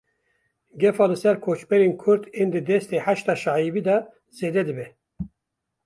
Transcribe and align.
Gefa 0.83 1.05
li 1.11 1.17
ser 1.23 1.35
koçberên 1.45 1.93
Kurd 2.01 2.23
ên 2.41 2.49
di 2.53 2.61
destê 2.67 2.97
Heşda 3.05 3.35
Şeibî 3.43 3.81
de 3.87 3.97
zêde 4.37 4.61
dibe. 4.67 4.87